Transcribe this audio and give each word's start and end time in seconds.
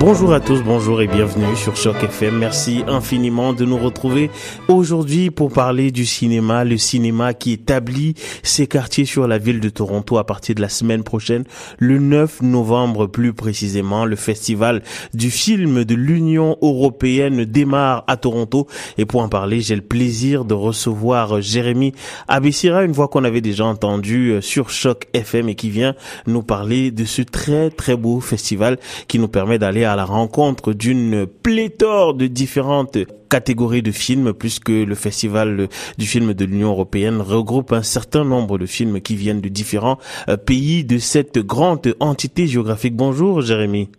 Bonjour 0.00 0.32
à 0.32 0.40
tous, 0.40 0.62
bonjour 0.62 1.02
et 1.02 1.06
bienvenue 1.06 1.54
sur 1.56 1.76
Choc 1.76 2.02
FM. 2.02 2.38
Merci 2.38 2.82
infiniment 2.88 3.52
de 3.52 3.66
nous 3.66 3.76
retrouver 3.76 4.30
aujourd'hui 4.66 5.30
pour 5.30 5.52
parler 5.52 5.90
du 5.90 6.06
cinéma, 6.06 6.64
le 6.64 6.78
cinéma 6.78 7.34
qui 7.34 7.52
établit 7.52 8.14
ses 8.42 8.66
quartiers 8.66 9.04
sur 9.04 9.28
la 9.28 9.36
ville 9.36 9.60
de 9.60 9.68
Toronto 9.68 10.16
à 10.16 10.24
partir 10.24 10.54
de 10.54 10.62
la 10.62 10.70
semaine 10.70 11.02
prochaine, 11.02 11.44
le 11.78 11.98
9 11.98 12.40
novembre 12.40 13.08
plus 13.08 13.34
précisément. 13.34 14.06
Le 14.06 14.16
festival 14.16 14.82
du 15.12 15.30
film 15.30 15.84
de 15.84 15.94
l'Union 15.94 16.56
européenne 16.62 17.44
démarre 17.44 18.04
à 18.06 18.16
Toronto 18.16 18.68
et 18.96 19.04
pour 19.04 19.20
en 19.20 19.28
parler, 19.28 19.60
j'ai 19.60 19.76
le 19.76 19.82
plaisir 19.82 20.46
de 20.46 20.54
recevoir 20.54 21.42
Jérémy 21.42 21.92
Abessira, 22.26 22.84
une 22.84 22.92
voix 22.92 23.08
qu'on 23.08 23.24
avait 23.24 23.42
déjà 23.42 23.66
entendue 23.66 24.38
sur 24.40 24.70
Choc 24.70 25.08
FM 25.12 25.50
et 25.50 25.56
qui 25.56 25.68
vient 25.68 25.94
nous 26.26 26.42
parler 26.42 26.90
de 26.90 27.04
ce 27.04 27.20
très 27.20 27.68
très 27.68 27.96
beau 27.96 28.20
festival 28.20 28.78
qui 29.06 29.18
nous 29.18 29.28
permet 29.28 29.58
d'aller 29.58 29.89
à 29.89 29.89
la 29.96 30.04
rencontre 30.04 30.72
d'une 30.72 31.26
pléthore 31.26 32.14
de 32.14 32.26
différentes 32.26 32.98
catégories 33.28 33.82
de 33.82 33.92
films, 33.92 34.32
puisque 34.32 34.68
le 34.68 34.94
Festival 34.94 35.68
du 35.98 36.06
film 36.06 36.34
de 36.34 36.44
l'Union 36.44 36.70
européenne 36.70 37.20
regroupe 37.20 37.72
un 37.72 37.82
certain 37.82 38.24
nombre 38.24 38.58
de 38.58 38.66
films 38.66 39.00
qui 39.00 39.16
viennent 39.16 39.40
de 39.40 39.48
différents 39.48 39.98
euh, 40.28 40.36
pays 40.36 40.84
de 40.84 40.98
cette 40.98 41.38
grande 41.38 41.94
entité 42.00 42.46
géographique. 42.46 42.96
Bonjour 42.96 43.40
Jérémy. 43.40 43.90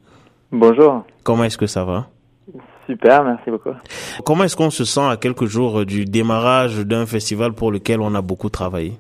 Bonjour. 0.51 1.03
Comment 1.23 1.45
est-ce 1.45 1.57
que 1.57 1.67
ça 1.67 1.85
va? 1.85 2.07
Super, 2.85 3.23
merci 3.23 3.49
beaucoup. 3.49 3.71
Comment 4.25 4.43
est-ce 4.43 4.57
qu'on 4.57 4.69
se 4.69 4.83
sent 4.83 5.07
à 5.09 5.15
quelques 5.15 5.45
jours 5.45 5.85
du 5.85 6.05
démarrage 6.05 6.79
d'un 6.79 7.05
festival 7.05 7.53
pour 7.53 7.71
lequel 7.71 8.01
on 8.01 8.13
a 8.15 8.21
beaucoup 8.21 8.49
travaillé? 8.49 8.93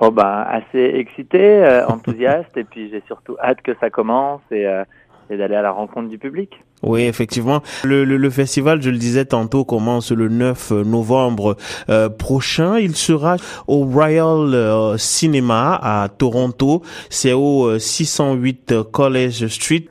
Oh 0.00 0.12
bah 0.12 0.42
assez 0.42 0.92
excité, 0.94 1.40
euh, 1.40 1.86
enthousiaste 1.86 2.56
et 2.56 2.64
puis 2.64 2.88
j'ai 2.90 3.02
surtout 3.06 3.36
hâte 3.42 3.62
que 3.62 3.72
ça 3.80 3.90
commence 3.90 4.42
et 4.50 4.66
euh, 4.66 4.84
et 5.30 5.36
d'aller 5.36 5.56
à 5.56 5.62
la 5.62 5.70
rencontre 5.70 6.08
du 6.08 6.18
public. 6.18 6.60
Oui, 6.82 7.02
effectivement. 7.02 7.62
Le, 7.84 8.04
le, 8.04 8.16
le, 8.16 8.30
festival, 8.30 8.80
je 8.82 8.90
le 8.90 8.98
disais 8.98 9.24
tantôt, 9.24 9.64
commence 9.64 10.12
le 10.12 10.28
9 10.28 10.70
novembre 10.84 11.56
euh, 11.88 12.08
prochain. 12.08 12.78
Il 12.78 12.94
sera 12.94 13.36
au 13.66 13.84
Royal 13.84 14.54
euh, 14.54 14.96
Cinema 14.96 15.78
à 15.82 16.08
Toronto. 16.08 16.82
C'est 17.10 17.32
au 17.32 17.78
608 17.78 18.72
euh, 18.72 18.84
College 18.84 19.46
Street. 19.48 19.86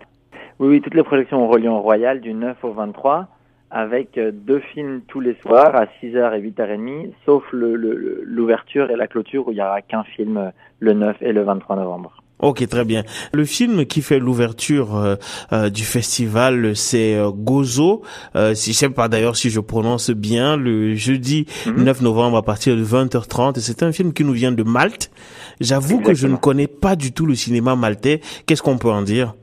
Oui, 0.59 0.69
oui, 0.69 0.81
toutes 0.81 0.95
les 0.95 1.03
projections 1.03 1.43
ont 1.43 1.47
relié 1.47 1.67
au 1.67 1.79
Royal 1.79 2.21
du 2.21 2.33
9 2.33 2.57
au 2.63 2.73
23 2.73 3.27
avec 3.69 4.17
euh, 4.17 4.31
deux 4.31 4.59
films 4.59 5.01
tous 5.07 5.19
les 5.19 5.35
soirs 5.41 5.75
à 5.75 5.85
6h 6.01 6.33
et 6.37 6.41
8h30, 6.41 7.11
sauf 7.25 7.43
l'ouverture 7.51 8.87
le, 8.87 8.93
et 8.93 8.95
la 8.95 9.07
clôture 9.07 9.47
où 9.47 9.51
il 9.51 9.55
n'y 9.55 9.61
aura 9.61 9.81
qu'un 9.81 10.03
film 10.03 10.51
le 10.79 10.93
9 10.93 11.17
et 11.21 11.33
le 11.33 11.43
23 11.43 11.75
novembre. 11.75 12.23
Ok, 12.39 12.67
très 12.67 12.85
bien. 12.85 13.01
Le 13.33 13.45
film 13.45 13.85
qui 13.85 14.03
fait 14.03 14.19
l'ouverture 14.19 14.95
euh, 14.95 15.15
euh, 15.51 15.69
du 15.71 15.83
festival, 15.83 16.75
c'est 16.75 17.15
euh, 17.15 17.31
Gozo. 17.31 18.03
si 18.53 18.73
je 18.73 18.77
sais 18.77 18.89
pas 18.89 19.07
d'ailleurs 19.07 19.35
si 19.35 19.49
je 19.49 19.59
prononce 19.59 20.11
bien, 20.11 20.55
le 20.55 20.93
jeudi 20.93 21.47
9 21.65 21.99
mhm. 21.99 22.03
novembre 22.03 22.37
à 22.37 22.43
partir 22.43 22.75
de 22.75 22.83
20h30. 22.83 23.59
C'est 23.59 23.81
un 23.81 23.91
film 23.91 24.13
qui 24.13 24.23
nous 24.23 24.33
vient 24.33 24.51
de 24.51 24.61
Malte. 24.61 25.09
J'avoue 25.59 25.99
que 25.99 26.13
je 26.13 26.27
ne 26.27 26.35
connais 26.35 26.67
pas 26.67 26.95
du 26.95 27.11
tout 27.11 27.25
le 27.25 27.33
cinéma 27.33 27.75
maltais. 27.75 28.21
Qu'est-ce 28.45 28.61
qu'on 28.61 28.77
peut 28.77 28.91
en 28.91 29.01
dire? 29.01 29.33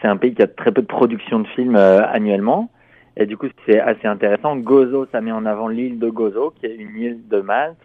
C'est 0.00 0.08
un 0.08 0.16
pays 0.16 0.34
qui 0.34 0.42
a 0.42 0.46
très 0.46 0.72
peu 0.72 0.80
de 0.80 0.86
production 0.86 1.40
de 1.40 1.46
films 1.48 1.76
annuellement. 1.76 2.70
Et 3.18 3.26
du 3.26 3.36
coup, 3.36 3.46
c'est 3.66 3.80
assez 3.80 4.06
intéressant. 4.06 4.56
Gozo, 4.56 5.06
ça 5.12 5.20
met 5.20 5.32
en 5.32 5.44
avant 5.44 5.68
l'île 5.68 5.98
de 5.98 6.08
Gozo, 6.08 6.54
qui 6.58 6.66
est 6.66 6.74
une 6.74 6.96
île 6.96 7.28
de 7.28 7.40
Malte 7.40 7.78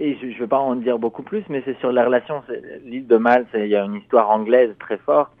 et 0.00 0.16
je 0.16 0.26
ne 0.26 0.32
vais 0.32 0.46
pas 0.46 0.58
en 0.58 0.76
dire 0.76 0.98
beaucoup 0.98 1.22
plus, 1.22 1.42
mais 1.48 1.62
c'est 1.64 1.78
sur 1.80 1.90
la 1.90 2.04
relation. 2.04 2.42
L'île 2.84 3.06
de 3.06 3.16
Malte, 3.16 3.48
il 3.54 3.66
y 3.66 3.76
a 3.76 3.84
une 3.84 3.96
histoire 3.96 4.30
anglaise 4.30 4.70
très 4.78 4.98
forte. 4.98 5.32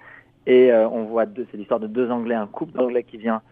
Et 0.46 0.72
euh, 0.72 0.88
on 0.88 1.04
voit 1.04 1.26
c'est 1.36 1.56
l'histoire 1.56 1.78
de 1.78 1.86
deux 1.86 2.10
Anglais, 2.10 2.34
un 2.34 2.46
couple 2.46 2.72
d'Anglais 2.72 3.04
qui 3.04 3.18
vient 3.18 3.42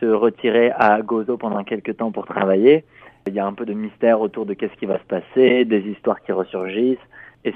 se 0.00 0.06
retirer 0.06 0.72
à 0.72 1.00
Gozo 1.00 1.36
pendant 1.36 1.62
quelques 1.64 1.96
temps 1.96 2.10
pour 2.10 2.26
travailler. 2.26 2.84
Il 3.26 3.34
y 3.34 3.38
a 3.38 3.46
un 3.46 3.52
peu 3.52 3.64
de 3.64 3.72
mystère 3.72 4.20
autour 4.20 4.46
de 4.46 4.54
qu'est-ce 4.54 4.74
qui 4.76 4.86
va 4.86 4.98
se 4.98 5.04
passer, 5.04 5.64
des 5.64 5.80
histoires 5.80 6.20
qui 6.22 6.32
ressurgissent. 6.32 6.98
Et 7.44 7.54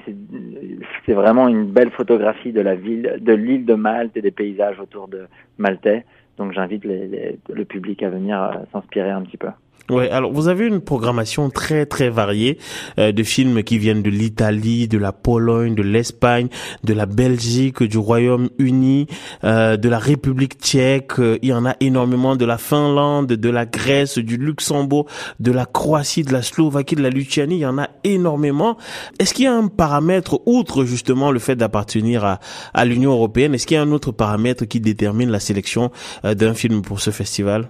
c'est 1.04 1.12
vraiment 1.12 1.48
une 1.48 1.66
belle 1.66 1.90
photographie 1.90 2.52
de 2.52 2.60
la 2.60 2.74
ville, 2.74 3.18
de 3.20 3.32
l'île 3.34 3.66
de 3.66 3.74
Malte 3.74 4.16
et 4.16 4.22
des 4.22 4.30
paysages 4.30 4.80
autour 4.80 5.08
de 5.08 5.26
Maltais. 5.58 6.04
Donc 6.38 6.52
j'invite 6.52 6.84
le 6.84 7.64
public 7.64 8.02
à 8.02 8.10
venir 8.10 8.42
euh, 8.42 8.54
s'inspirer 8.72 9.10
un 9.10 9.22
petit 9.22 9.36
peu. 9.36 9.48
Ouais, 9.90 10.08
alors 10.08 10.32
vous 10.32 10.48
avez 10.48 10.66
une 10.66 10.80
programmation 10.80 11.50
très 11.50 11.84
très 11.84 12.08
variée 12.08 12.56
euh, 12.98 13.12
de 13.12 13.22
films 13.22 13.62
qui 13.62 13.76
viennent 13.76 14.02
de 14.02 14.08
l'Italie, 14.08 14.88
de 14.88 14.96
la 14.96 15.12
Pologne, 15.12 15.74
de 15.74 15.82
l'Espagne, 15.82 16.48
de 16.84 16.94
la 16.94 17.04
Belgique, 17.04 17.82
du 17.82 17.98
Royaume-Uni, 17.98 19.08
euh, 19.44 19.76
de 19.76 19.88
la 19.90 19.98
République 19.98 20.54
tchèque. 20.54 21.12
Il 21.18 21.50
y 21.50 21.52
en 21.52 21.66
a 21.66 21.76
énormément 21.80 22.34
de 22.34 22.46
la 22.46 22.56
Finlande, 22.56 23.26
de 23.26 23.50
la 23.50 23.66
Grèce, 23.66 24.16
du 24.16 24.38
Luxembourg, 24.38 25.04
de 25.38 25.52
la 25.52 25.66
Croatie, 25.66 26.22
de 26.22 26.32
la 26.32 26.40
Slovaquie, 26.40 26.94
de 26.94 27.02
la 27.02 27.10
Lituanie. 27.10 27.56
Il 27.56 27.60
y 27.60 27.66
en 27.66 27.76
a 27.76 27.90
énormément. 28.04 28.78
Est-ce 29.18 29.34
qu'il 29.34 29.44
y 29.44 29.48
a 29.48 29.54
un 29.54 29.68
paramètre 29.68 30.40
outre 30.46 30.86
justement 30.86 31.30
le 31.30 31.38
fait 31.38 31.56
d'appartenir 31.56 32.24
à, 32.24 32.40
à 32.72 32.86
l'Union 32.86 33.12
européenne 33.12 33.54
Est-ce 33.54 33.66
qu'il 33.66 33.74
y 33.74 33.78
a 33.78 33.82
un 33.82 33.92
autre 33.92 34.12
paramètre 34.12 34.64
qui 34.64 34.80
détermine 34.80 35.30
la 35.30 35.40
sélection 35.40 35.90
euh, 36.24 36.32
d'un 36.32 36.54
film 36.54 36.80
pour 36.80 37.00
ce 37.00 37.10
festival? 37.10 37.68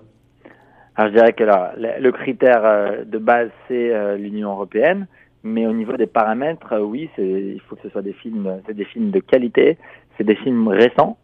Alors 0.97 1.11
je 1.11 1.17
dirais 1.17 1.33
que 1.33 1.45
là, 1.45 1.75
le 1.77 2.13
critère 2.13 2.65
euh, 2.65 3.05
de 3.05 3.19
base 3.19 3.51
c'est 3.69 3.93
euh, 3.93 4.17
l'Union 4.17 4.51
européenne, 4.51 5.07
mais 5.45 5.67
au 5.67 5.73
niveau 5.73 5.97
des 5.97 6.07
paramètres, 6.07 6.73
euh, 6.73 6.81
oui, 6.81 7.11
il 7.19 7.61
faut 7.69 7.77
que 7.77 7.83
ce 7.83 7.91
soit 7.91 8.03
des 8.03 8.15
films, 8.15 8.63
c'est 8.67 8.75
des 8.75 8.87
films 8.87 9.11
de 9.11 9.21
qualité, 9.21 9.77
c'est 10.17 10.25
des 10.25 10.37
films 10.37 10.69
récents. 10.69 11.19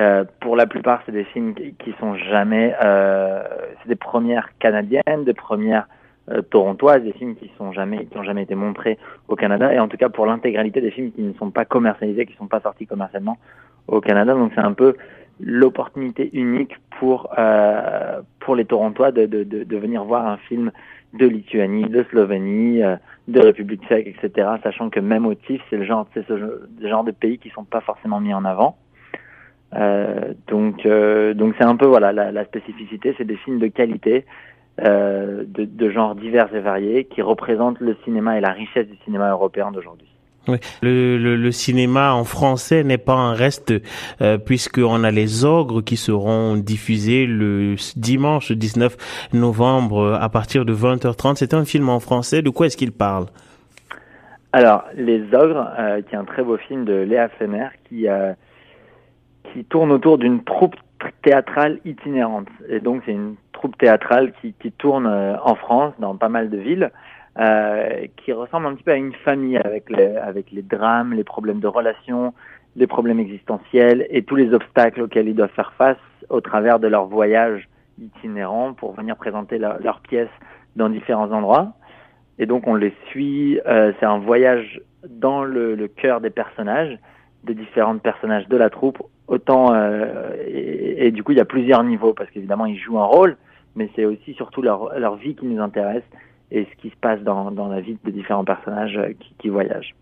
Euh, 0.00 0.24
pour 0.40 0.56
la 0.56 0.66
plupart, 0.66 1.02
c'est 1.04 1.12
des 1.12 1.24
films 1.24 1.54
qui, 1.54 1.94
sont 2.00 2.14
jamais, 2.14 2.74
euh, 2.82 3.42
c'est 3.82 3.88
des 3.90 3.94
premières 3.94 4.48
canadiennes, 4.58 5.24
des 5.24 5.34
premières 5.34 5.86
torontoises, 6.50 7.02
des 7.02 7.12
films 7.12 7.34
qui 7.34 7.50
sont 7.58 7.72
jamais, 7.72 8.06
qui 8.06 8.16
ont 8.16 8.22
jamais 8.22 8.44
été 8.44 8.54
montrés 8.54 8.96
au 9.28 9.34
Canada, 9.34 9.74
et 9.74 9.80
en 9.80 9.88
tout 9.88 9.96
cas 9.96 10.08
pour 10.08 10.24
l'intégralité 10.24 10.80
des 10.80 10.92
films 10.92 11.10
qui 11.10 11.20
ne 11.20 11.32
sont 11.34 11.50
pas 11.50 11.64
commercialisés, 11.64 12.26
qui 12.26 12.32
ne 12.34 12.38
sont 12.38 12.46
pas 12.46 12.60
sortis 12.60 12.86
commercialement 12.86 13.38
au 13.88 14.00
Canada. 14.00 14.32
Donc 14.32 14.52
c'est 14.54 14.60
un 14.60 14.72
peu 14.72 14.94
l'opportunité 15.40 16.30
unique 16.32 16.76
pour 17.00 17.28
pour 18.44 18.56
les 18.56 18.64
Torontois 18.64 19.12
de, 19.12 19.26
de, 19.26 19.44
de, 19.44 19.64
de, 19.64 19.76
venir 19.76 20.04
voir 20.04 20.26
un 20.26 20.36
film 20.36 20.70
de 21.14 21.26
Lituanie, 21.26 21.84
de 21.84 22.04
Slovénie, 22.10 22.82
euh, 22.82 22.96
de 23.28 23.40
République 23.40 23.82
tchèque, 23.86 24.06
etc. 24.06 24.48
Sachant 24.62 24.90
que 24.90 25.00
même 25.00 25.26
au 25.26 25.34
TIFF, 25.34 25.62
c'est 25.70 25.76
le 25.76 25.84
genre, 25.84 26.06
c'est 26.14 26.26
ce 26.26 26.34
genre 26.82 27.04
de 27.04 27.10
pays 27.10 27.38
qui 27.38 27.50
sont 27.50 27.64
pas 27.64 27.80
forcément 27.80 28.20
mis 28.20 28.34
en 28.34 28.44
avant. 28.44 28.76
Euh, 29.74 30.34
donc 30.48 30.84
euh, 30.84 31.32
donc 31.32 31.54
c'est 31.56 31.64
un 31.64 31.76
peu 31.76 31.86
voilà 31.86 32.12
la, 32.12 32.30
la 32.30 32.44
spécificité, 32.44 33.14
c'est 33.16 33.24
des 33.24 33.36
films 33.36 33.58
de 33.58 33.68
qualité. 33.68 34.24
Euh, 34.80 35.44
de, 35.46 35.66
de 35.66 35.90
genres 35.90 36.14
divers 36.14 36.54
et 36.54 36.60
variés 36.60 37.04
qui 37.04 37.20
représentent 37.20 37.78
le 37.78 37.94
cinéma 38.04 38.38
et 38.38 38.40
la 38.40 38.52
richesse 38.52 38.88
du 38.88 38.96
cinéma 39.04 39.30
européen 39.30 39.70
d'aujourd'hui. 39.70 40.08
Le, 40.48 41.18
le, 41.18 41.36
le, 41.36 41.52
cinéma 41.52 42.14
en 42.14 42.24
français 42.24 42.82
n'est 42.82 42.98
pas 42.98 43.14
un 43.14 43.32
reste 43.32 43.72
euh, 44.20 44.38
puisqu'on 44.38 45.04
a 45.04 45.10
les 45.10 45.44
ogres 45.44 45.82
qui 45.82 45.96
seront 45.96 46.56
diffusés 46.56 47.26
le 47.26 47.76
dimanche 47.96 48.50
19 48.50 49.28
novembre 49.32 50.18
à 50.20 50.28
partir 50.28 50.64
de 50.64 50.74
20h30. 50.74 51.36
C'est 51.36 51.54
un 51.54 51.64
film 51.64 51.88
en 51.88 52.00
français. 52.00 52.42
De 52.42 52.50
quoi 52.50 52.66
est-ce 52.66 52.76
qu'il 52.76 52.92
parle? 52.92 53.26
Alors, 54.52 54.84
Les 54.94 55.22
Ogres, 55.34 55.66
euh, 55.78 56.02
qui 56.02 56.14
est 56.14 56.18
un 56.18 56.24
très 56.24 56.42
beau 56.42 56.58
film 56.58 56.84
de 56.84 56.92
Léa 56.92 57.28
Fener 57.30 57.68
qui, 57.88 58.06
euh, 58.06 58.34
qui 59.52 59.64
tourne 59.64 59.90
autour 59.90 60.18
d'une 60.18 60.44
troupe 60.44 60.76
théâtrale 61.22 61.78
itinérante. 61.86 62.48
Et 62.68 62.78
donc, 62.78 63.02
c'est 63.06 63.12
une 63.12 63.36
troupe 63.52 63.78
théâtrale 63.78 64.32
qui, 64.40 64.52
qui 64.60 64.70
tourne 64.70 65.06
euh, 65.06 65.36
en 65.42 65.54
France, 65.54 65.94
dans 65.98 66.16
pas 66.16 66.28
mal 66.28 66.50
de 66.50 66.58
villes. 66.58 66.90
Euh, 67.38 68.08
qui 68.18 68.30
ressemble 68.32 68.66
un 68.66 68.74
petit 68.74 68.82
peu 68.82 68.90
à 68.90 68.96
une 68.96 69.14
famille 69.14 69.56
avec 69.56 69.88
les, 69.88 70.16
avec 70.16 70.50
les 70.50 70.60
drames, 70.60 71.14
les 71.14 71.24
problèmes 71.24 71.60
de 71.60 71.66
relations, 71.66 72.34
les 72.76 72.86
problèmes 72.86 73.20
existentiels 73.20 74.06
et 74.10 74.22
tous 74.22 74.36
les 74.36 74.52
obstacles 74.52 75.00
auxquels 75.00 75.28
ils 75.28 75.34
doivent 75.34 75.48
faire 75.56 75.72
face 75.78 75.96
au 76.28 76.42
travers 76.42 76.78
de 76.78 76.88
leur 76.88 77.06
voyage 77.06 77.70
itinérant 77.98 78.74
pour 78.74 78.92
venir 78.92 79.16
présenter 79.16 79.56
leurs 79.56 80.00
pièces 80.00 80.28
dans 80.76 80.90
différents 80.90 81.32
endroits. 81.32 81.72
Et 82.38 82.44
donc 82.44 82.66
on 82.66 82.74
les 82.74 82.92
suit, 83.06 83.58
euh, 83.66 83.92
c'est 83.98 84.06
un 84.06 84.18
voyage 84.18 84.82
dans 85.08 85.42
le, 85.42 85.74
le, 85.74 85.88
cœur 85.88 86.20
des 86.20 86.30
personnages, 86.30 86.98
des 87.44 87.54
différents 87.54 87.96
personnages 87.96 88.46
de 88.48 88.58
la 88.58 88.68
troupe, 88.68 89.02
autant 89.26 89.72
euh, 89.72 90.34
et, 90.46 91.06
et, 91.06 91.10
du 91.12 91.22
coup 91.22 91.32
il 91.32 91.38
y 91.38 91.42
a 91.42 91.46
plusieurs 91.46 91.82
niveaux 91.82 92.12
parce 92.12 92.30
qu'évidemment 92.30 92.66
ils 92.66 92.78
jouent 92.78 92.98
un 92.98 93.06
rôle, 93.06 93.38
mais 93.74 93.88
c'est 93.96 94.04
aussi 94.04 94.34
surtout 94.34 94.60
leur, 94.60 94.98
leur 94.98 95.16
vie 95.16 95.34
qui 95.34 95.46
nous 95.46 95.62
intéresse 95.62 96.04
et 96.52 96.66
ce 96.70 96.82
qui 96.82 96.90
se 96.90 96.96
passe 96.96 97.20
dans, 97.22 97.50
dans 97.50 97.68
la 97.68 97.80
vie 97.80 97.98
de 98.04 98.10
différents 98.10 98.44
personnages 98.44 98.96
euh, 98.96 99.12
qui, 99.18 99.34
qui 99.38 99.48
voyagent. 99.48 99.94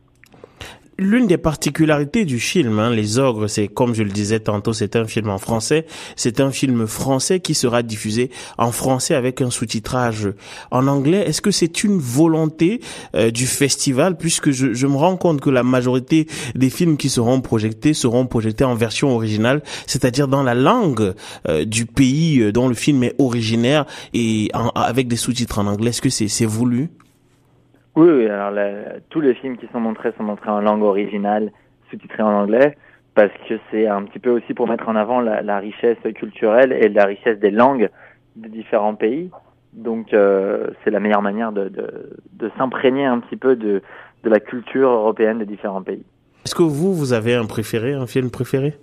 L'une 1.02 1.26
des 1.26 1.38
particularités 1.38 2.26
du 2.26 2.38
film, 2.38 2.78
hein, 2.78 2.90
Les 2.90 3.18
Ogres, 3.18 3.48
c'est 3.48 3.68
comme 3.68 3.94
je 3.94 4.02
le 4.02 4.10
disais 4.10 4.38
tantôt, 4.38 4.74
c'est 4.74 4.96
un 4.96 5.06
film 5.06 5.30
en 5.30 5.38
français. 5.38 5.86
C'est 6.14 6.40
un 6.40 6.50
film 6.50 6.86
français 6.86 7.40
qui 7.40 7.54
sera 7.54 7.82
diffusé 7.82 8.30
en 8.58 8.70
français 8.70 9.14
avec 9.14 9.40
un 9.40 9.48
sous-titrage 9.48 10.28
en 10.70 10.86
anglais. 10.88 11.24
Est-ce 11.26 11.40
que 11.40 11.52
c'est 11.52 11.84
une 11.84 11.98
volonté 11.98 12.82
euh, 13.14 13.30
du 13.30 13.46
festival, 13.46 14.18
puisque 14.18 14.50
je, 14.50 14.74
je, 14.74 14.86
me 14.86 14.96
rends 14.96 15.16
compte 15.16 15.40
que 15.40 15.48
la 15.48 15.62
majorité 15.62 16.26
des 16.54 16.68
films 16.68 16.98
qui 16.98 17.08
seront 17.08 17.40
projetés 17.40 17.94
seront 17.94 18.26
projetés 18.26 18.64
en 18.64 18.74
version 18.74 19.14
originale, 19.14 19.62
c'est-à-dire 19.86 20.28
dans 20.28 20.42
la 20.42 20.54
langue 20.54 21.14
euh, 21.48 21.64
du 21.64 21.86
pays 21.86 22.40
euh, 22.40 22.52
dont 22.52 22.68
le 22.68 22.74
film 22.74 23.04
est 23.04 23.14
originaire 23.18 23.86
et 24.12 24.50
avec 24.74 25.08
des 25.08 25.16
sous-titres 25.16 25.60
en 25.60 25.66
anglais. 25.66 25.88
Est-ce 25.90 26.02
que 26.02 26.10
c'est 26.10 26.44
voulu? 26.44 26.90
Oui, 27.96 28.08
oui, 28.08 28.26
alors 28.28 28.52
tous 29.08 29.20
les 29.20 29.34
films 29.34 29.56
qui 29.56 29.66
sont 29.72 29.80
montrés 29.80 30.12
sont 30.16 30.22
montrés 30.22 30.50
en 30.50 30.60
langue 30.60 30.82
originale, 30.82 31.50
sous-titrés 31.90 32.22
en 32.22 32.32
anglais, 32.42 32.76
parce 33.14 33.32
que 33.48 33.54
c'est 33.70 33.88
un 33.88 34.04
petit 34.04 34.18
peu 34.18 34.30
aussi 34.30 34.54
pour 34.54 34.68
mettre 34.68 34.88
en 34.88 34.96
avant 34.96 35.20
la, 35.20 35.42
la, 35.42 35.58
richesse 35.58 35.98
culturelle 36.14 36.72
et 36.72 36.88
la 36.88 37.04
richesse 37.04 37.38
des 37.38 37.50
langues 37.50 37.90
des 38.36 38.48
différents 38.48 38.94
pays. 38.94 39.30
Donc 39.72 40.12
euh, 40.12 40.68
c'est 40.82 40.90
la 40.90 41.00
meilleure 41.00 41.22
manière 41.22 41.52
de, 41.52 41.68
de, 41.68 42.10
de 42.32 42.50
s'imprégner 42.58 43.04
un 43.04 43.18
petit 43.20 43.36
peu 43.36 43.56
de, 43.56 43.82
de 44.24 44.30
la 44.30 44.40
culture 44.40 44.90
européenne 44.90 45.38
des 45.38 45.46
différents 45.46 45.82
pays. 45.82 46.04
Est-ce 46.44 46.54
que 46.54 46.62
vous, 46.62 46.94
vous 46.94 47.12
avez 47.12 47.34
un 47.34 47.46
préféré, 47.46 47.92
un 47.92 48.06
film 48.06 48.30
préféré? 48.30 48.74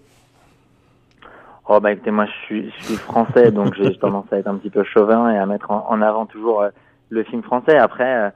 Oh 1.70 1.80
bah 1.82 1.92
écoutez, 1.92 2.12
moi 2.12 2.26
je 2.26 2.46
suis, 2.46 2.72
je 2.78 2.86
suis 2.86 2.96
français, 2.96 3.52
donc 3.52 3.76
j'ai 3.76 3.94
tendance 4.00 4.32
à 4.32 4.38
être 4.38 4.48
un 4.48 4.56
petit 4.56 4.70
peu 4.70 4.84
chauvin 4.84 5.34
et 5.34 5.38
à 5.38 5.46
mettre 5.46 5.72
en, 5.72 5.86
en 5.90 6.02
avant 6.02 6.26
toujours 6.26 6.62
euh, 6.62 6.70
le 7.10 7.24
film 7.24 7.44
français. 7.44 7.78
Après, 7.78 8.16
euh, 8.16 8.30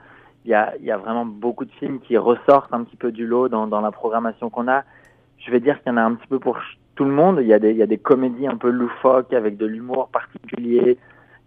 il 0.45 0.51
y 0.51 0.53
a, 0.53 0.73
y 0.81 0.91
a 0.91 0.97
vraiment 0.97 1.25
beaucoup 1.25 1.65
de 1.65 1.71
films 1.71 1.99
qui 1.99 2.17
ressortent 2.17 2.73
un 2.73 2.83
petit 2.83 2.97
peu 2.97 3.11
du 3.11 3.27
lot 3.27 3.47
dans, 3.47 3.67
dans 3.67 3.81
la 3.81 3.91
programmation 3.91 4.49
qu'on 4.49 4.67
a. 4.67 4.83
Je 5.38 5.51
vais 5.51 5.59
dire 5.59 5.81
qu'il 5.81 5.91
y 5.91 5.93
en 5.93 5.97
a 5.97 6.03
un 6.03 6.15
petit 6.15 6.27
peu 6.27 6.39
pour 6.39 6.57
tout 6.95 7.05
le 7.05 7.11
monde. 7.11 7.39
Il 7.41 7.47
y 7.47 7.53
a 7.53 7.59
des, 7.59 7.73
y 7.73 7.83
a 7.83 7.88
des 7.88 7.97
comédies 7.97 8.47
un 8.47 8.57
peu 8.57 8.69
loufoques 8.69 9.33
avec 9.33 9.57
de 9.57 9.65
l'humour 9.65 10.09
particulier. 10.09 10.97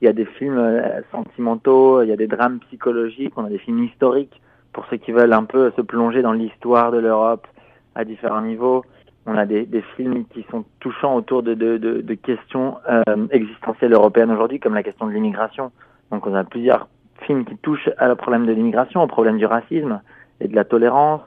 Il 0.01 0.05
y 0.05 0.09
a 0.09 0.13
des 0.13 0.25
films 0.25 0.59
euh, 0.59 1.01
sentimentaux, 1.11 2.03
il 2.03 2.09
y 2.09 2.13
a 2.13 2.17
des 2.17 2.27
drames 2.27 2.59
psychologiques, 2.61 3.33
on 3.37 3.45
a 3.45 3.49
des 3.49 3.59
films 3.59 3.85
historiques 3.85 4.41
pour 4.73 4.85
ceux 4.91 4.97
qui 4.97 5.13
veulent 5.13 5.33
un 5.33 5.45
peu 5.45 5.73
se 5.77 5.81
plonger 5.81 6.21
dans 6.23 6.33
l'histoire 6.33 6.91
de 6.91 6.99
l'Europe 6.99 7.47
à 7.95 8.05
différents 8.05 8.43
niveaux. 8.43 8.85
On 9.27 9.37
a 9.39 9.47
des, 9.47 9.65
des, 9.65 9.83
films 9.97 10.27
qui 10.27 10.45
sont 10.51 10.65
touchants 10.81 11.15
autour 11.15 11.43
de, 11.43 11.55
de, 11.55 11.79
de, 11.79 12.03
de 12.03 12.15
questions 12.15 12.77
euh, 12.91 13.27
existentielles 13.31 13.95
européennes 13.95 14.31
aujourd'hui, 14.31 14.61
comme 14.61 14.75
la 14.75 14.83
question 14.83 15.07
de 15.07 15.13
l'immigration. 15.13 15.73
Donc 16.11 16.27
on 16.27 16.35
a 16.35 16.45
plusieurs 16.45 16.89
film 17.27 17.45
qui 17.45 17.57
touche 17.59 17.89
au 18.01 18.17
problème 18.17 18.47
de 18.47 18.53
l'immigration, 18.53 19.03
au 19.03 19.07
problème 19.07 19.39
du 19.39 19.47
racisme 19.47 20.01
et 20.41 20.49
de 20.49 20.55
la 20.55 20.65
tolérance. 20.65 21.21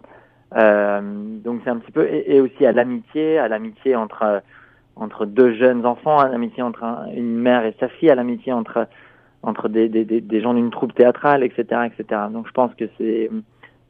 Euh, 0.56 1.02
donc 1.44 1.62
c'est 1.64 1.70
un 1.70 1.78
petit 1.78 1.92
peu 1.92 2.08
et, 2.10 2.40
aussi 2.40 2.66
à 2.66 2.72
l'amitié, 2.72 3.38
à 3.38 3.48
l'amitié 3.48 3.96
entre 3.96 4.42
entre 4.96 5.26
deux 5.26 5.54
jeunes 5.54 5.86
enfants, 5.86 6.20
à 6.20 6.30
l'amitié 6.30 6.64
entre 6.64 6.84
une 7.14 7.36
mère 7.36 7.66
et 7.66 7.76
sa 7.80 7.88
fille, 7.88 8.10
à 8.10 8.16
l'amitié 8.16 8.54
entre 8.54 8.88
entre 9.44 9.70
des, 9.70 9.88
des, 9.88 10.04
des, 10.04 10.42
gens 10.42 10.54
d'une 10.54 10.72
troupe 10.72 10.96
théâtrale, 10.96 11.44
etc., 11.44 11.82
etc. 11.86 12.22
Donc 12.32 12.48
je 12.48 12.52
pense 12.54 12.74
que 12.76 12.86
c'est 12.98 13.30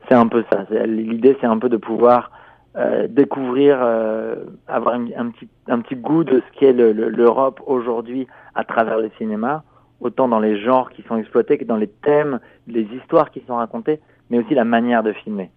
c'est 0.08 0.16
un 0.16 0.28
peu 0.28 0.44
ça. 0.52 0.66
L'idée 0.86 1.38
c'est 1.40 1.48
un 1.48 1.60
peu 1.60 1.70
de 1.70 1.78
pouvoir 1.78 2.32
euh, 2.76 3.08
découvrir, 3.08 3.80
euh, 3.82 4.36
avoir 4.68 4.96
un, 4.96 5.30
petit 5.30 5.48
un 5.68 5.80
petit 5.80 5.96
goût 5.96 6.24
de 6.24 6.42
ce 6.42 6.60
qu'est 6.60 6.74
l'Europe 6.74 7.62
aujourd'hui 7.66 8.28
à 8.56 8.64
travers 8.64 8.98
le 8.98 9.10
cinéma 9.18 9.64
autant 10.02 10.28
dans 10.28 10.40
les 10.40 10.62
genres 10.62 10.90
qui 10.92 11.04
sont 11.04 11.18
exploités 11.18 11.58
que 11.58 11.64
dans 11.64 11.76
les 11.76 11.88
thèmes, 11.88 12.40
les 12.68 12.84
histoires 12.84 13.32
qui 13.32 13.42
sont 13.48 13.56
racontées, 13.56 14.00
mais 14.30 14.40
aussi 14.40 14.54
la 14.54 14.66
manière 14.66 15.04
de 15.04 15.14
filmer. 15.14 15.50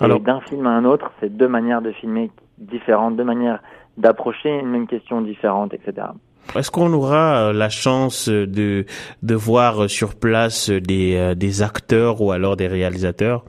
Alors, 0.00 0.20
d'un 0.20 0.40
film 0.40 0.66
à 0.66 0.70
un 0.70 0.84
autre, 0.84 1.12
c'est 1.20 1.36
deux 1.36 1.48
manières 1.48 1.82
de 1.82 1.92
filmer 1.92 2.30
différentes, 2.58 3.16
deux 3.16 3.24
manières 3.24 3.60
d'approcher 3.98 4.48
une 4.48 4.68
même 4.68 4.86
question 4.86 5.20
différente, 5.20 5.74
etc. 5.74 6.08
Est-ce 6.56 6.70
qu'on 6.70 6.92
aura 6.92 7.48
euh, 7.48 7.52
la 7.52 7.68
chance 7.68 8.28
de 8.28 8.86
de 9.22 9.34
voir 9.34 9.90
sur 9.90 10.14
place 10.18 10.70
des 10.70 11.16
euh, 11.16 11.34
des 11.34 11.62
acteurs 11.62 12.22
ou 12.22 12.32
alors 12.32 12.56
des 12.56 12.66
réalisateurs? 12.66 13.44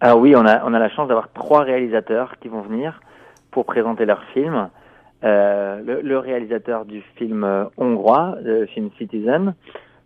Alors 0.00 0.18
oui, 0.18 0.34
on 0.34 0.44
a 0.46 0.64
on 0.64 0.74
a 0.74 0.78
la 0.78 0.90
chance 0.90 1.08
d'avoir 1.08 1.32
trois 1.32 1.62
réalisateurs 1.62 2.34
qui 2.40 2.48
vont 2.48 2.62
venir 2.62 3.00
pour 3.50 3.64
présenter 3.66 4.04
leurs 4.04 4.24
films. 4.34 4.68
Euh, 5.22 5.82
le, 5.84 6.00
le, 6.00 6.18
réalisateur 6.18 6.86
du 6.86 7.02
film 7.16 7.44
euh, 7.44 7.64
hongrois, 7.76 8.38
le 8.42 8.64
film 8.64 8.88
Citizen, 8.96 9.54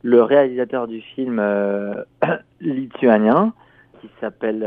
le 0.03 0.23
réalisateur 0.23 0.89
du 0.89 1.01
film 1.01 1.39
euh, 1.39 1.95
lituanien, 2.61 3.53
qui 4.01 4.11
s'appelle 4.21 4.67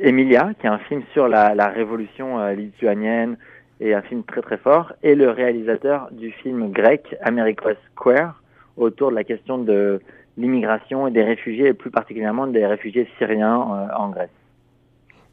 Emilia, 0.00 0.52
qui 0.58 0.66
est 0.66 0.70
un 0.70 0.78
film 0.78 1.02
sur 1.12 1.28
la, 1.28 1.54
la 1.54 1.68
révolution 1.68 2.48
lituanienne 2.48 3.36
et 3.80 3.94
un 3.94 4.02
film 4.02 4.24
très 4.24 4.40
très 4.40 4.56
fort, 4.56 4.92
et 5.04 5.14
le 5.14 5.30
réalisateur 5.30 6.08
du 6.10 6.32
film 6.32 6.72
grec 6.72 7.14
America 7.22 7.70
Square, 7.92 8.42
autour 8.76 9.10
de 9.10 9.14
la 9.14 9.22
question 9.22 9.58
de 9.58 10.00
l'immigration 10.36 11.06
et 11.06 11.12
des 11.12 11.22
réfugiés, 11.22 11.68
et 11.68 11.74
plus 11.74 11.92
particulièrement 11.92 12.48
des 12.48 12.66
réfugiés 12.66 13.08
syriens 13.18 13.88
en 13.96 14.08
Grèce. 14.08 14.30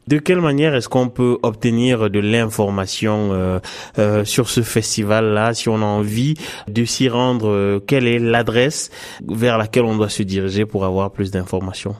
De 0.08 0.18
quelle 0.18 0.40
manière 0.40 0.74
est-ce 0.74 0.88
qu'on 0.88 1.08
peut 1.08 1.38
obtenir 1.44 2.10
de 2.10 2.18
l'information 2.18 3.32
euh, 3.32 3.60
euh, 3.98 4.24
sur 4.24 4.48
ce 4.48 4.62
festival-là 4.62 5.54
Si 5.54 5.68
on 5.68 5.76
a 5.76 5.84
envie 5.84 6.34
de 6.66 6.84
s'y 6.84 7.08
rendre, 7.08 7.48
euh, 7.48 7.78
quelle 7.78 8.08
est 8.08 8.18
l'adresse 8.18 8.90
vers 9.28 9.58
laquelle 9.58 9.84
on 9.84 9.96
doit 9.96 10.08
se 10.08 10.24
diriger 10.24 10.66
pour 10.66 10.84
avoir 10.84 11.12
plus 11.12 11.30
d'informations? 11.30 11.94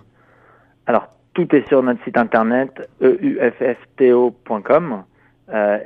Alors, 0.86 1.06
tout 1.34 1.54
est 1.54 1.68
sur 1.68 1.80
notre 1.82 2.02
site 2.02 2.16
internet 2.16 2.90
euffto.com 3.00 5.04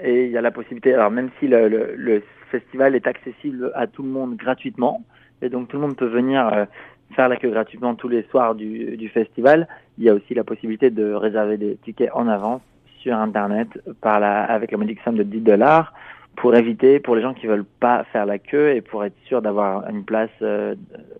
et 0.03 0.27
il 0.27 0.31
y 0.31 0.39
a 0.39 0.41
la 0.41 0.53
possibilité, 0.53 0.95
alors 0.95 1.11
même 1.11 1.29
si 1.39 1.49
le, 1.49 1.69
le, 1.69 2.23
festival 2.53 2.95
est 2.95 3.09
accessible 3.09 3.73
à 3.75 3.89
tout 3.89 4.05
le 4.05 4.09
monde 4.09 4.37
gratuitement, 4.37 5.03
et 5.43 5.49
donc 5.49 5.67
tout 5.67 5.77
le 5.77 5.83
monde 5.83 5.97
peut 5.97 6.07
venir 6.07 6.69
faire 7.15 7.29
la 7.29 7.37
queue 7.37 7.51
gratuitement 7.51 7.95
tous 7.95 8.09
les 8.09 8.23
soirs 8.25 8.55
du, 8.55 8.97
du, 8.97 9.09
festival. 9.09 9.69
Il 9.99 10.05
y 10.05 10.09
a 10.09 10.15
aussi 10.15 10.35
la 10.35 10.45
possibilité 10.45 10.91
de 10.91 11.13
réserver 11.13 11.57
des 11.57 11.77
tickets 11.77 12.11
en 12.13 12.29
avance 12.29 12.63
sur 13.01 13.17
Internet 13.17 13.69
par 14.01 14.21
la, 14.21 14.45
avec 14.45 14.73
la 14.73 14.79
modique 14.79 15.01
somme 15.05 15.17
de 15.17 15.23
10 15.23 15.41
dollars 15.41 15.93
pour 16.37 16.55
éviter, 16.55 17.01
pour 17.01 17.17
les 17.17 17.23
gens 17.23 17.35
qui 17.35 17.47
veulent 17.47 17.65
pas 17.65 18.05
faire 18.13 18.27
la 18.27 18.39
queue 18.39 18.75
et 18.75 18.83
pour 18.83 19.05
être 19.05 19.17
sûr 19.27 19.41
d'avoir 19.41 19.89
une 19.89 20.05
place 20.05 20.31
euh, 20.43 20.75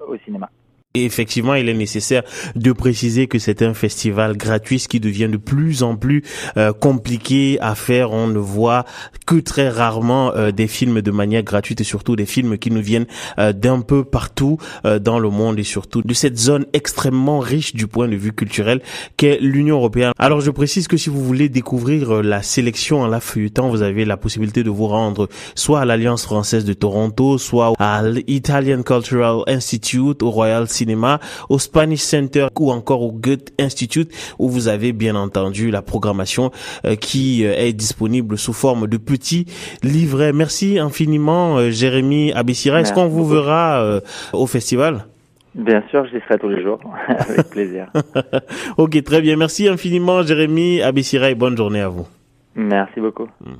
au 0.07 0.17
cinéma. 0.19 0.51
Et 0.97 1.05
effectivement, 1.05 1.55
il 1.55 1.69
est 1.69 1.75
nécessaire 1.75 2.23
de 2.55 2.73
préciser 2.73 3.27
que 3.27 3.39
c'est 3.39 3.61
un 3.61 3.75
festival 3.75 4.35
gratuit, 4.35 4.79
ce 4.79 4.89
qui 4.89 4.99
devient 4.99 5.29
de 5.31 5.37
plus 5.37 5.83
en 5.83 5.95
plus 5.95 6.23
euh, 6.57 6.73
compliqué 6.73 7.59
à 7.61 7.75
faire. 7.75 8.13
On 8.13 8.29
ne 8.29 8.39
voit 8.39 8.87
que 9.27 9.37
très 9.37 9.69
rarement 9.69 10.33
euh, 10.35 10.53
des 10.53 10.67
films 10.67 11.03
de 11.03 11.11
manière 11.11 11.43
gratuite 11.43 11.83
et 11.83 11.85
surtout 11.85 12.17
des 12.17 12.25
films 12.25 12.57
qui 12.57 12.71
nous 12.71 12.81
viennent 12.81 13.05
euh, 13.39 13.53
d'un 13.53 13.83
peu 13.83 14.05
partout 14.05 14.57
dans 15.03 15.19
le 15.19 15.29
monde 15.29 15.59
et 15.59 15.65
surtout 15.65 16.01
de 16.01 16.15
cette 16.15 16.39
zone 16.39 16.65
extrêmement 16.73 17.41
riche 17.41 17.75
du 17.75 17.87
point 17.87 18.09
de 18.09 18.17
vue 18.17 18.33
culturel 18.33 18.81
qu'est 19.17 19.39
l'Union 19.41 19.77
européenne. 19.77 20.13
Alors 20.19 20.41
je 20.41 20.51
précise 20.51 20.89
que 20.89 20.97
si 20.97 21.11
vous 21.11 21.23
voulez 21.23 21.49
découvrir 21.49 22.23
la 22.23 22.43
sélection 22.43 23.03
en 23.03 23.07
la 23.07 23.21
feuilletant, 23.21 23.69
vous 23.69 23.83
avez 23.83 24.05
la 24.05 24.17
possibilité 24.17 24.63
de 24.63 24.71
vous 24.71 24.87
rendre 24.87 25.29
soit 25.55 25.81
à 25.81 25.85
l'Alliance 25.85 26.25
française 26.25 26.65
de 26.65 26.73
Toronto, 26.73 27.37
soit 27.37 27.75
à 27.79 28.03
l'Italian 28.03 28.83
Cultural 28.83 29.43
Institute, 29.47 30.23
au 30.23 30.31
Royal 30.31 30.69
Cinema 30.87 31.19
au 31.49 31.59
Spanish 31.59 32.01
Center 32.01 32.47
ou 32.61 32.71
encore 32.71 33.03
au 33.03 33.11
Goethe 33.11 33.53
Institute 33.59 34.11
où 34.39 34.49
vous 34.49 34.69
avez 34.69 34.93
bien 34.93 35.17
entendu 35.17 35.71
la 35.71 35.83
programmation 35.83 36.53
euh, 36.85 36.95
qui 36.95 37.45
euh, 37.45 37.55
est 37.57 37.73
disponible 37.73 38.39
sous 38.39 38.53
forme 38.53 38.87
de 38.87 38.97
petits 38.97 39.47
livrets. 39.83 40.33
Merci 40.33 40.79
infiniment 40.79 41.59
euh, 41.59 41.71
Jérémy 41.71 42.33
Abissira. 42.33 42.81
Est-ce 42.81 42.93
qu'on 42.93 43.09
vous 43.09 43.27
verra 43.27 44.01
au 44.33 44.47
festival? 44.47 45.07
Bien 45.55 45.83
sûr, 45.91 46.07
j'y 46.07 46.21
serai 46.21 46.39
tous 46.39 46.49
les 46.49 46.63
jours, 46.63 46.79
avec 47.09 47.49
plaisir. 47.49 47.91
ok, 48.77 49.03
très 49.03 49.21
bien. 49.23 49.37
Merci 49.37 49.69
infiniment 49.69 50.23
Jérémy 50.23 50.83
Abissira 50.83 51.31
et 51.31 51.35
bonne 51.35 51.57
journée 51.57 51.81
à 51.81 51.89
vous. 51.89 52.07
Merci 52.55 53.01
beaucoup. 53.01 53.29
Mm. 53.41 53.55